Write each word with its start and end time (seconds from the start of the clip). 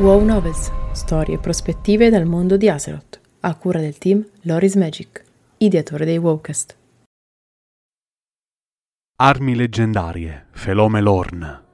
WoW 0.00 0.24
Novels, 0.24 0.72
storie 0.92 1.34
e 1.34 1.38
prospettive 1.38 2.08
dal 2.08 2.24
mondo 2.24 2.56
di 2.56 2.70
Azeroth, 2.70 3.20
a 3.40 3.54
cura 3.54 3.80
del 3.80 3.98
team 3.98 4.26
Loris 4.44 4.74
Magic, 4.76 5.22
ideatore 5.58 6.06
dei 6.06 6.16
Wowcast. 6.16 6.74
Armi 9.16 9.54
leggendarie, 9.54 10.46
Felome 10.52 11.02
Lorn. 11.02 11.64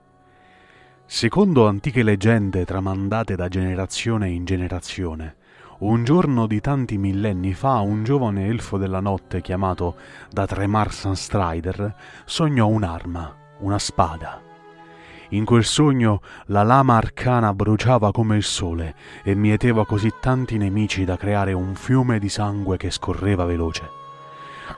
Secondo 1.06 1.68
antiche 1.68 2.02
leggende 2.02 2.64
tramandate 2.64 3.36
da 3.36 3.46
generazione 3.46 4.28
in 4.28 4.44
generazione, 4.44 5.36
un 5.78 6.02
giorno 6.02 6.48
di 6.48 6.60
tanti 6.60 6.98
millenni 6.98 7.54
fa 7.54 7.78
un 7.78 8.02
giovane 8.02 8.48
elfo 8.48 8.76
della 8.76 8.98
notte 8.98 9.40
chiamato 9.40 9.94
da 10.32 10.48
Tremar 10.48 10.92
Sunstrider 10.92 11.94
sognò 12.24 12.66
un'arma, 12.66 13.36
una 13.60 13.78
spada. 13.78 14.45
In 15.30 15.44
quel 15.44 15.64
sogno 15.64 16.20
la 16.46 16.62
lama 16.62 16.96
arcana 16.96 17.52
bruciava 17.52 18.12
come 18.12 18.36
il 18.36 18.44
sole 18.44 18.94
e 19.24 19.34
mieteva 19.34 19.84
così 19.84 20.12
tanti 20.20 20.56
nemici 20.56 21.04
da 21.04 21.16
creare 21.16 21.52
un 21.52 21.74
fiume 21.74 22.18
di 22.20 22.28
sangue 22.28 22.76
che 22.76 22.90
scorreva 22.90 23.44
veloce. 23.44 24.04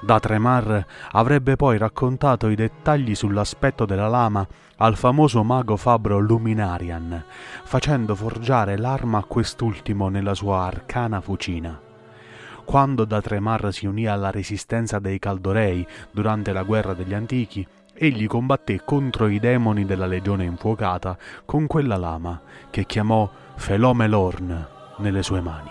Da 0.01 0.21
Tremar 0.21 0.87
avrebbe 1.13 1.57
poi 1.57 1.77
raccontato 1.77 2.49
i 2.49 2.55
dettagli 2.55 3.15
sull'aspetto 3.15 3.85
della 3.85 4.09
lama 4.09 4.47
al 4.77 4.97
famoso 4.97 5.43
mago 5.43 5.77
fabbro 5.77 6.19
Luminarian, 6.19 7.25
facendo 7.65 8.15
forgiare 8.15 8.77
l'arma 8.77 9.19
a 9.19 9.25
quest'ultimo 9.25 10.09
nella 10.09 10.35
sua 10.35 10.61
arcana 10.61 11.21
fucina. 11.21 11.79
Quando 12.65 13.05
da 13.05 13.21
Tremar 13.21 13.73
si 13.73 13.87
unì 13.87 14.07
alla 14.07 14.31
resistenza 14.31 14.99
dei 14.99 15.19
Caldorei 15.19 15.87
durante 16.11 16.53
la 16.53 16.63
guerra 16.63 16.93
degli 16.93 17.15
antichi, 17.15 17.67
egli 17.99 18.27
combatté 18.27 18.83
contro 18.85 19.29
i 19.29 19.39
demoni 19.39 19.85
della 19.85 20.07
legione 20.07 20.45
infuocata 20.45 21.17
con 21.45 21.67
quella 21.67 21.97
lama 21.97 22.41
che 22.71 22.87
chiamò 22.87 23.29
Felome 23.57 24.07
Lorn 24.07 24.69
nelle 24.99 25.23
sue 25.23 25.41
mani. 25.41 25.71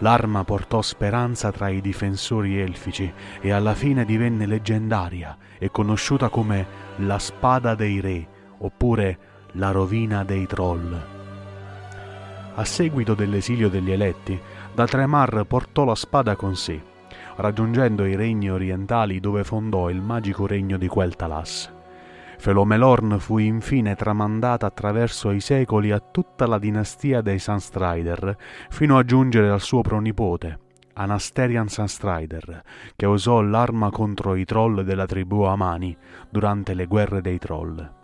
L'arma 0.00 0.44
portò 0.44 0.82
speranza 0.82 1.50
tra 1.50 1.68
i 1.68 1.80
difensori 1.80 2.60
elfici 2.60 3.10
e 3.40 3.50
alla 3.50 3.74
fine 3.74 4.04
divenne 4.04 4.46
leggendaria 4.46 5.36
e 5.58 5.70
conosciuta 5.70 6.28
come 6.28 6.66
la 6.96 7.18
spada 7.18 7.74
dei 7.74 8.00
re 8.00 8.26
oppure 8.58 9.18
la 9.52 9.70
rovina 9.70 10.22
dei 10.22 10.46
troll. 10.46 11.14
A 12.54 12.64
seguito 12.64 13.14
dell'esilio 13.14 13.68
degli 13.68 13.90
eletti, 13.90 14.38
da 14.74 14.86
Tremar 14.86 15.44
portò 15.46 15.84
la 15.84 15.94
spada 15.94 16.36
con 16.36 16.56
sé, 16.56 16.94
raggiungendo 17.36 18.04
i 18.04 18.16
regni 18.16 18.50
orientali 18.50 19.20
dove 19.20 19.44
fondò 19.44 19.90
il 19.90 20.00
magico 20.00 20.46
regno 20.46 20.76
di 20.76 20.88
Queltalas. 20.88 21.72
Felomelorn 22.38 23.18
fu 23.18 23.38
infine 23.38 23.94
tramandata 23.94 24.66
attraverso 24.66 25.30
i 25.30 25.40
secoli 25.40 25.90
a 25.90 26.00
tutta 26.00 26.46
la 26.46 26.58
dinastia 26.58 27.20
dei 27.22 27.38
Sunstrider, 27.38 28.36
fino 28.68 28.98
a 28.98 29.04
giungere 29.04 29.48
al 29.48 29.60
suo 29.60 29.80
pronipote, 29.80 30.58
Anasterian 30.94 31.68
Sunstrider, 31.68 32.62
che 32.94 33.06
usò 33.06 33.40
l'arma 33.40 33.90
contro 33.90 34.34
i 34.34 34.44
troll 34.44 34.82
della 34.82 35.06
tribù 35.06 35.42
Amani 35.42 35.96
durante 36.28 36.74
le 36.74 36.86
guerre 36.86 37.20
dei 37.20 37.38
troll. 37.38 37.95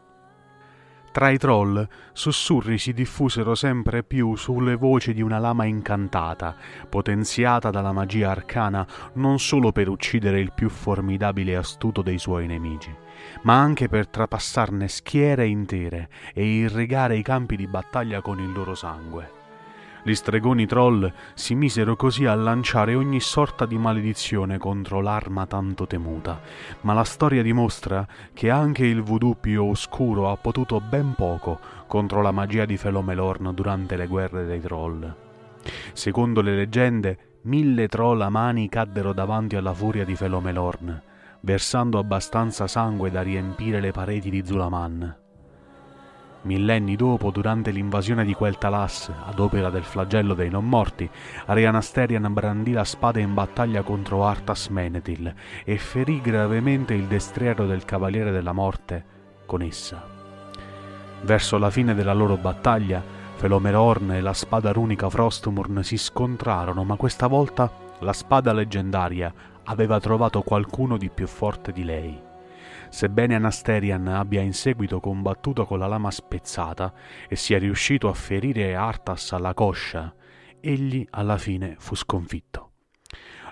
Tra 1.13 1.29
i 1.29 1.37
troll, 1.37 1.87
sussurri 2.15 2.79
si 2.79 2.95
diffusero 2.95 3.55
sempre 3.55 4.03
più 4.03 4.35
sulle 4.35 4.77
voci 4.77 5.13
di 5.13 5.21
una 5.21 5.39
lama 5.39 5.67
incantata, 5.67 6.57
potenziata 6.89 7.69
dalla 7.69 7.93
magia 7.93 8.31
arcana 8.31 8.87
non 9.15 9.39
solo 9.39 9.73
per 9.73 9.91
uccidere 9.91 10.41
il 10.41 10.53
più 10.55 10.71
formidabile 10.71 11.53
e 11.53 11.57
astuto 11.57 12.01
dei 12.01 12.19
suoi 12.19 12.47
nemici, 12.47 12.95
ma 13.43 13.61
anche 13.61 13.89
per 13.89 14.09
trapassarne 14.09 14.89
schiere 14.89 15.47
intere 15.47 16.09
e 16.33 16.47
irrigare 16.47 17.19
i 17.19 17.23
campi 17.23 17.57
di 17.57 17.67
battaglia 17.67 18.23
con 18.23 18.41
il 18.41 18.51
loro 18.51 18.75
sangue. 18.75 19.42
Gli 20.05 20.15
stregoni 20.15 20.67
troll 20.67 21.13
si 21.35 21.55
misero 21.55 21.95
così 21.95 22.27
a 22.27 22.35
lanciare 22.35 22.97
ogni 22.97 23.21
sorta 23.21 23.67
di 23.67 23.79
maledizione 23.79 24.59
contro 24.59 25.01
l'arma 25.01 25.47
tanto 25.47 25.87
temuta, 25.87 26.41
ma 26.81 26.93
la 26.93 27.05
storia 27.05 27.41
dimostra 27.41 28.05
che 28.33 28.51
anche 28.51 28.85
il 28.85 29.03
voodoo 29.03 29.37
più 29.37 29.65
oscuro 29.65 30.29
ha 30.29 30.37
potuto 30.37 30.81
ben 30.81 31.15
poco 31.15 31.61
contro 31.87 32.21
la 32.21 32.33
magia 32.33 32.65
di 32.65 32.77
Felomelorn 32.77 33.53
durante 33.55 33.97
le 33.97 34.09
guerre 34.09 34.45
dei 34.45 34.61
troll. 34.61 35.15
Secondo 35.93 36.41
le 36.41 36.57
leggende, 36.57 37.39
mille 37.43 37.87
troll 37.87 38.21
amani 38.23 38.69
caddero 38.69 39.13
davanti 39.13 39.55
alla 39.55 39.73
furia 39.73 40.05
di 40.05 40.17
Felomelorn, 40.17 41.03
versando 41.43 41.99
abbastanza 42.01 42.67
sangue 42.67 43.13
da 43.13 43.23
riempire 43.23 43.81
le 43.81 43.93
pareti 43.93 44.31
di 44.31 44.45
Zulaman. 44.45 45.22
Millenni 46.45 46.97
dopo, 46.97 47.31
durante 47.31 47.71
l'invasione 47.71 48.25
di 48.25 48.35
Quel'Thalas, 48.35 49.13
ad 49.27 49.39
opera 49.39 49.71
del 49.71 49.85
flagello 49.85 50.35
dei 50.35 50.51
non 50.51 50.69
morti, 50.69 51.09
Arianasterian 51.47 52.33
brandì 52.33 52.73
la 52.73 52.83
spada 52.83 53.21
in 53.21 53.33
battaglia 53.33 53.83
contro 53.83 54.25
Arthas 54.25 54.67
Menethil 54.67 55.33
e 55.65 55.79
ferì 55.79 56.21
gravemente 56.21 56.95
il 56.95 57.05
destriero 57.05 57.65
del 57.67 57.85
Cavaliere 57.85 58.33
della 58.33 58.53
Morte 58.53 59.05
con 59.47 59.63
essa. 59.63 60.05
Verso 61.23 61.59
la 61.59 61.71
fine 61.71 61.95
della 61.95 62.13
loro 62.13 62.37
battaglia, 62.37 63.01
Felomerorn 63.37 64.13
e 64.13 64.21
la 64.21 64.33
spada 64.33 64.73
runica 64.73 65.09
Frostmurn 65.09 65.85
si 65.85 65.97
scontrarono, 65.97 66.83
ma 66.83 66.97
questa 66.97 67.29
volta 67.29 67.71
la 68.01 68.13
spada 68.13 68.53
leggendaria 68.53 69.33
aveva 69.65 70.01
trovato 70.01 70.43
qualcuno 70.43 70.97
di 70.97 71.09
più 71.09 71.29
forte 71.29 71.71
di 71.71 71.85
lei. 71.85 72.31
Sebbene 72.93 73.35
Anasterian 73.35 74.07
abbia 74.07 74.43
in 74.43 74.53
seguito 74.53 75.01
combattuto 75.01 75.65
con 75.65 75.79
la 75.79 75.87
lama 75.87 76.11
spezzata 76.11 76.93
e 77.27 77.37
sia 77.37 77.59
riuscito 77.59 78.07
a 78.11 78.13
ferire 78.13 78.75
Arthas 78.75 79.33
alla 79.33 79.55
coscia, 79.55 80.15
egli 80.61 81.05
alla 81.09 81.39
fine 81.39 81.77
fu 81.79 81.95
sconfitto. 81.95 82.73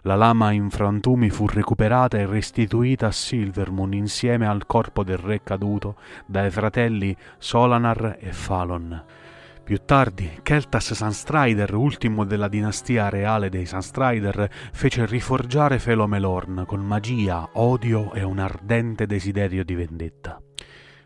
La 0.02 0.14
lama 0.14 0.52
in 0.52 0.68
frantumi 0.68 1.30
fu 1.30 1.46
recuperata 1.46 2.18
e 2.18 2.26
restituita 2.26 3.06
a 3.06 3.12
Silvermoon 3.12 3.94
insieme 3.94 4.46
al 4.46 4.66
corpo 4.66 5.02
del 5.02 5.16
re 5.16 5.42
caduto 5.42 5.96
dai 6.26 6.50
fratelli 6.50 7.16
Solanar 7.38 8.18
e 8.20 8.32
Falon. 8.32 9.04
Più 9.70 9.78
tardi, 9.84 10.40
Keltas 10.42 10.94
Sunstrider, 10.94 11.74
ultimo 11.74 12.24
della 12.24 12.48
dinastia 12.48 13.08
reale 13.08 13.50
dei 13.50 13.66
Sunstrider, 13.66 14.50
fece 14.72 15.06
riforgiare 15.06 15.78
Felomelorn 15.78 16.64
con 16.66 16.80
magia, 16.80 17.48
odio 17.52 18.12
e 18.12 18.24
un 18.24 18.40
ardente 18.40 19.06
desiderio 19.06 19.62
di 19.62 19.76
vendetta. 19.76 20.42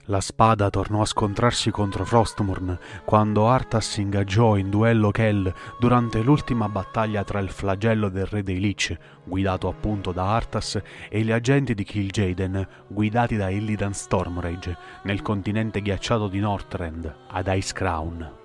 La 0.04 0.22
spada 0.22 0.70
tornò 0.70 1.03
a 1.03 1.04
scontrarsi 1.04 1.70
contro 1.70 2.06
Frostmourne 2.06 2.78
quando 3.04 3.48
Arthas 3.48 3.98
ingaggiò 3.98 4.56
in 4.56 4.70
duello 4.70 5.10
Kell 5.10 5.53
durante 5.78 6.22
l'ultima 6.22 6.66
battaglia 6.70 7.22
tra 7.22 7.41
il 7.41 7.50
flagello 7.50 8.08
del 8.08 8.24
re 8.24 8.42
dei 8.42 8.58
Lich, 8.60 8.97
guidato 9.24 9.69
appunto 9.69 10.10
da 10.10 10.34
Arthas, 10.34 10.80
e 11.10 11.20
gli 11.20 11.32
agenti 11.32 11.74
di 11.74 11.84
Kil'jaeden, 11.84 12.66
guidati 12.88 13.36
da 13.36 13.50
Illidan 13.50 13.92
Stormrage, 13.92 14.74
nel 15.03 15.20
continente 15.20 15.82
ghiacciato 15.82 16.28
di 16.28 16.38
Northrend, 16.38 17.14
ad 17.28 17.50
Ice 17.54 17.74
Crown. 17.74 18.42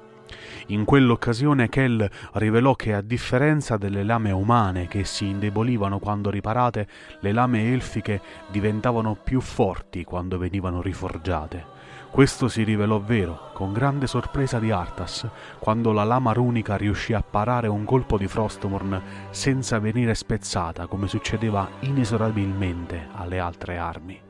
In 0.72 0.86
quell'occasione 0.86 1.68
Kell 1.68 2.06
rivelò 2.34 2.76
che 2.76 2.94
a 2.94 3.02
differenza 3.02 3.76
delle 3.78 4.04
lame 4.04 4.30
umane 4.30 4.88
che 4.88 5.04
si 5.04 5.26
indebolivano 5.26 5.98
quando 5.98 6.30
riparate, 6.30 6.88
le 7.22 7.32
lame 7.32 7.72
elfiche 7.74 8.22
diventavano 8.52 9.16
più 9.16 9.42
forti 9.42 10.04
quando 10.04 10.38
venivano 10.38 10.80
riforgiate. 10.80 11.78
Questo 12.12 12.48
si 12.48 12.62
rivelò 12.62 13.00
vero, 13.00 13.50
con 13.54 13.74
grande 13.74 14.06
sorpresa 14.06 14.60
di 14.60 14.70
Arthas, 14.70 15.28
quando 15.58 15.92
la 15.92 16.04
lama 16.04 16.34
runica 16.34 16.76
riuscì 16.76 17.14
a 17.14 17.24
parare 17.28 17.68
un 17.68 17.84
colpo 17.84 18.20
di 18.20 18.28
Frostmourne 18.28 19.02
senza 19.32 19.80
venire 19.80 20.14
spezzata 20.14 20.86
come 20.86 21.08
succedeva 21.08 21.68
inesorabilmente 21.80 23.08
alle 23.16 23.40
altre 23.40 23.80
armi. 23.80 24.22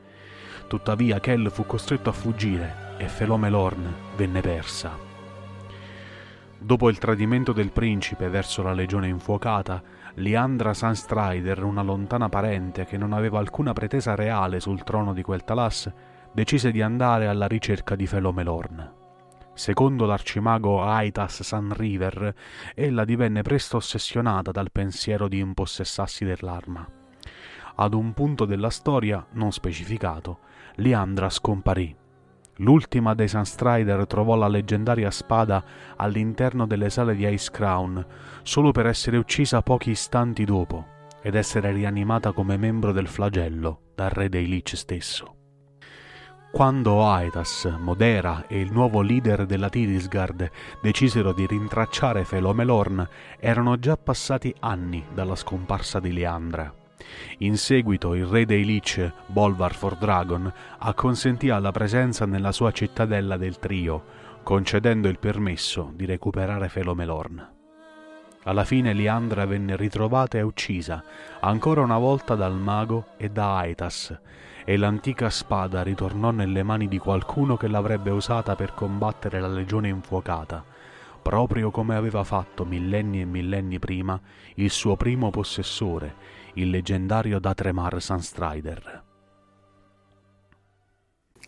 Tuttavia 0.66 1.20
Kell 1.20 1.50
fu 1.50 1.66
costretto 1.66 2.08
a 2.08 2.14
fuggire 2.14 2.94
e 2.96 3.08
Felome 3.08 3.50
Lorn 3.50 3.94
venne 4.16 4.40
persa. 4.40 5.09
Dopo 6.62 6.90
il 6.90 6.98
tradimento 6.98 7.52
del 7.52 7.72
principe 7.72 8.28
verso 8.28 8.62
la 8.62 8.74
legione 8.74 9.08
infuocata, 9.08 9.82
Liandra 10.16 10.74
Sunstrider, 10.74 11.64
una 11.64 11.80
lontana 11.80 12.28
parente 12.28 12.84
che 12.84 12.98
non 12.98 13.14
aveva 13.14 13.38
alcuna 13.38 13.72
pretesa 13.72 14.14
reale 14.14 14.60
sul 14.60 14.84
trono 14.84 15.14
di 15.14 15.22
quel 15.22 15.42
Talas, 15.42 15.90
decise 16.30 16.70
di 16.70 16.82
andare 16.82 17.28
alla 17.28 17.46
ricerca 17.46 17.96
di 17.96 18.06
Felomelorn. 18.06 18.92
Secondo 19.54 20.04
l'arcimago 20.04 20.82
Aitas 20.82 21.42
Sunriver, 21.42 22.34
ella 22.74 23.06
divenne 23.06 23.40
presto 23.40 23.78
ossessionata 23.78 24.50
dal 24.50 24.70
pensiero 24.70 25.28
di 25.28 25.38
impossessarsi 25.38 26.26
dell'arma. 26.26 26.86
Ad 27.76 27.94
un 27.94 28.12
punto 28.12 28.44
della 28.44 28.70
storia, 28.70 29.26
non 29.32 29.50
specificato, 29.50 30.40
Liandra 30.74 31.30
scomparì 31.30 31.96
L'ultima 32.56 33.14
dei 33.14 33.28
Sunstrider 33.28 34.06
trovò 34.06 34.34
la 34.36 34.48
leggendaria 34.48 35.10
spada 35.10 35.64
all'interno 35.96 36.66
delle 36.66 36.90
sale 36.90 37.14
di 37.14 37.26
Ice 37.26 37.50
Crown, 37.50 38.04
solo 38.42 38.70
per 38.70 38.86
essere 38.86 39.16
uccisa 39.16 39.62
pochi 39.62 39.90
istanti 39.90 40.44
dopo 40.44 40.98
ed 41.22 41.34
essere 41.34 41.72
rianimata 41.72 42.32
come 42.32 42.56
membro 42.56 42.92
del 42.92 43.06
flagello 43.06 43.80
dal 43.94 44.10
re 44.10 44.28
dei 44.28 44.46
Lich 44.46 44.74
stesso. 44.74 45.36
Quando 46.50 47.06
Aetas, 47.06 47.76
Modera 47.78 48.46
e 48.48 48.58
il 48.58 48.72
nuovo 48.72 49.02
leader 49.02 49.46
della 49.46 49.68
Tirisgard 49.68 50.50
decisero 50.82 51.32
di 51.32 51.46
rintracciare 51.46 52.24
Felomelorn, 52.24 53.08
erano 53.38 53.78
già 53.78 53.96
passati 53.96 54.52
anni 54.58 55.06
dalla 55.14 55.36
scomparsa 55.36 56.00
di 56.00 56.12
Leandra. 56.12 56.79
In 57.38 57.56
seguito 57.56 58.14
il 58.14 58.26
re 58.26 58.44
dei 58.44 58.64
Lich, 58.64 59.12
Bolvar 59.26 59.74
for 59.74 59.96
Dragon, 59.96 60.52
acconsentì 60.78 61.50
alla 61.50 61.70
presenza 61.70 62.26
nella 62.26 62.52
sua 62.52 62.70
cittadella 62.72 63.36
del 63.36 63.58
trio, 63.58 64.02
concedendo 64.42 65.08
il 65.08 65.18
permesso 65.18 65.92
di 65.94 66.04
recuperare 66.04 66.68
Felomelorn. 66.68 67.48
Alla 68.44 68.64
fine 68.64 68.94
Liandra 68.94 69.44
venne 69.44 69.76
ritrovata 69.76 70.38
e 70.38 70.42
uccisa, 70.42 71.04
ancora 71.40 71.82
una 71.82 71.98
volta 71.98 72.34
dal 72.34 72.54
mago 72.54 73.08
e 73.18 73.28
da 73.28 73.58
Aetas, 73.58 74.18
e 74.64 74.76
l'antica 74.78 75.28
spada 75.28 75.82
ritornò 75.82 76.30
nelle 76.30 76.62
mani 76.62 76.88
di 76.88 76.96
qualcuno 76.96 77.56
che 77.56 77.68
l'avrebbe 77.68 78.10
usata 78.10 78.56
per 78.56 78.72
combattere 78.72 79.40
la 79.40 79.48
legione 79.48 79.88
infuocata, 79.88 80.64
proprio 81.22 81.70
come 81.70 81.94
aveva 81.94 82.24
fatto 82.24 82.64
millenni 82.64 83.20
e 83.20 83.24
millenni 83.24 83.78
prima 83.78 84.20
il 84.56 84.70
suo 84.70 84.96
primo 84.96 85.30
possessore, 85.30 86.14
il 86.54 86.70
leggendario 86.70 87.38
Datremar 87.38 88.00
Sunstrider. 88.00 89.02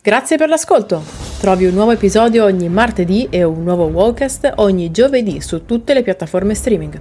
Grazie 0.01 0.37
per 0.37 0.49
l'ascolto! 0.49 1.03
Trovi 1.41 1.67
un 1.67 1.75
nuovo 1.75 1.93
episodio 1.93 2.45
ogni 2.45 2.69
martedì 2.69 3.29
e 3.31 3.45
un 3.45 3.63
nuovo 3.63 3.85
Wallcast 3.87 4.53
ogni 4.57 4.91
giovedì 4.91 5.41
su 5.41 5.65
tutte 5.65 5.95
le 5.95 6.03
piattaforme 6.03 6.55
streaming. 6.55 7.01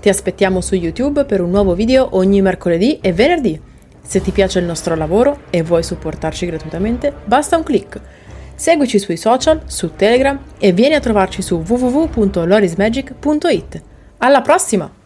Ti 0.00 0.08
aspettiamo 0.08 0.60
su 0.60 0.74
YouTube 0.74 1.24
per 1.24 1.40
un 1.40 1.50
nuovo 1.50 1.74
video 1.74 2.16
ogni 2.16 2.40
mercoledì 2.42 2.98
e 3.00 3.12
venerdì. 3.12 3.60
Se 4.00 4.20
ti 4.20 4.30
piace 4.32 4.58
il 4.58 4.64
nostro 4.64 4.96
lavoro 4.96 5.42
e 5.50 5.62
vuoi 5.62 5.82
supportarci 5.82 6.46
gratuitamente, 6.46 7.12
basta 7.24 7.56
un 7.56 7.62
clic. 7.62 8.00
Seguici 8.60 8.98
sui 8.98 9.16
social, 9.16 9.62
su 9.64 9.96
Telegram 9.96 10.38
e 10.58 10.72
vieni 10.72 10.94
a 10.94 11.00
trovarci 11.00 11.40
su 11.40 11.64
www.lorismagic.it. 11.66 13.82
Alla 14.18 14.42
prossima! 14.42 14.99